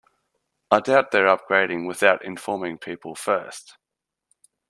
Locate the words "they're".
1.11-1.27